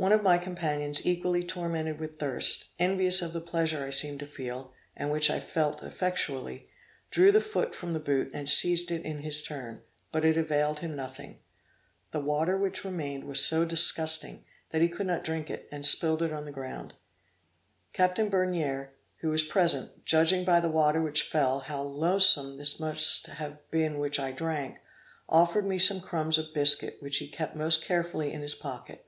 One 0.00 0.12
of 0.12 0.22
my 0.22 0.38
companions 0.38 1.02
equally 1.04 1.42
tormented 1.44 2.00
with 2.00 2.18
thirst, 2.18 2.70
envious 2.78 3.20
of 3.20 3.34
the 3.34 3.40
pleasure 3.42 3.84
I 3.84 3.90
seemed 3.90 4.20
to 4.20 4.26
feel, 4.26 4.72
and 4.96 5.10
which 5.10 5.28
I 5.28 5.40
felt 5.40 5.82
effectually, 5.82 6.70
drew 7.10 7.30
the 7.30 7.42
foot 7.42 7.74
from 7.74 7.92
the 7.92 8.00
boot, 8.00 8.30
and 8.32 8.48
seized 8.48 8.90
it 8.90 9.04
in 9.04 9.18
his 9.18 9.42
turn, 9.42 9.82
but 10.10 10.24
it 10.24 10.38
availed 10.38 10.78
him 10.78 10.96
nothing. 10.96 11.40
The 12.12 12.20
water 12.20 12.56
which 12.56 12.82
remained 12.82 13.24
was 13.24 13.44
so 13.44 13.66
disgusting, 13.66 14.46
that 14.70 14.80
he 14.80 14.88
could 14.88 15.06
not 15.06 15.22
drink 15.22 15.50
it, 15.50 15.68
and 15.70 15.84
spilled 15.84 16.22
it 16.22 16.32
on 16.32 16.46
the 16.46 16.50
ground. 16.50 16.94
Captain 17.92 18.30
Begnere, 18.30 18.92
who 19.18 19.28
was 19.28 19.44
present, 19.44 20.06
judging, 20.06 20.44
by 20.46 20.60
the 20.60 20.70
water 20.70 21.02
which 21.02 21.24
fell, 21.28 21.58
how 21.60 21.82
loathsome 21.82 22.56
must 22.56 23.26
that 23.26 23.32
have 23.34 23.70
been 23.70 23.98
which 23.98 24.18
I 24.18 24.28
had 24.28 24.36
drank, 24.36 24.78
offered 25.28 25.66
me 25.66 25.78
some 25.78 26.00
crumbs 26.00 26.38
of 26.38 26.54
biscuit, 26.54 26.96
which 27.00 27.18
he 27.18 27.26
had 27.26 27.34
kept 27.34 27.54
most 27.54 27.84
carefully 27.84 28.32
in 28.32 28.40
his 28.40 28.54
pocket. 28.54 29.04